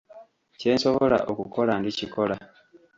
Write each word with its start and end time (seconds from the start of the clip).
Kye 0.59 0.71
nsobola 0.75 1.17
okukola 1.31 1.73
ndikikola. 1.79 2.35